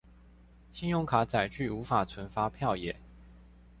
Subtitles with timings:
[0.73, 2.99] 信用卡載具無法存發票耶